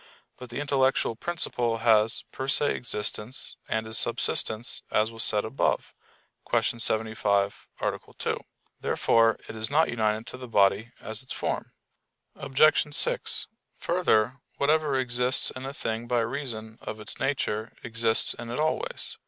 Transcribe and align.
But 0.35 0.49
the 0.49 0.59
intellectual 0.59 1.15
principle 1.15 1.77
has 1.77 2.23
per 2.31 2.47
se 2.47 2.73
existence 2.73 3.57
and 3.69 3.85
is 3.85 3.99
subsistent, 3.99 4.81
as 4.89 5.11
was 5.11 5.23
said 5.23 5.45
above 5.45 5.93
(Q. 6.49 6.79
75, 6.79 7.67
A. 7.81 7.99
2). 8.17 8.39
Therefore 8.79 9.37
it 9.47 9.55
is 9.55 9.69
not 9.69 9.89
united 9.91 10.25
to 10.25 10.37
the 10.37 10.47
body 10.47 10.91
as 10.99 11.21
its 11.21 11.33
form. 11.33 11.73
Obj. 12.33 12.93
6: 12.95 13.47
Further, 13.77 14.39
whatever 14.57 14.99
exists 14.99 15.51
in 15.51 15.67
a 15.67 15.71
thing 15.71 16.07
by 16.07 16.21
reason 16.21 16.79
of 16.81 16.99
its 16.99 17.19
nature 17.19 17.71
exists 17.83 18.33
in 18.33 18.49
it 18.49 18.59
always. 18.59 19.19